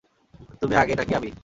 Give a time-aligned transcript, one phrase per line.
[0.61, 1.31] তুমি আগে নাকি আমি?